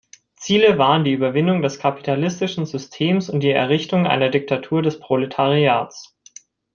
Ziele 0.35 0.79
waren 0.79 1.03
die 1.03 1.13
Überwindung 1.13 1.61
des 1.61 1.77
kapitalistischen 1.77 2.65
Systems 2.65 3.29
und 3.29 3.41
die 3.41 3.51
Errichtung 3.51 4.07
einer 4.07 4.29
Diktatur 4.31 4.81
des 4.81 4.99
Proletariats. 4.99 6.17